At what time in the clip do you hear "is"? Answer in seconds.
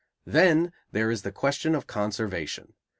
1.11-1.21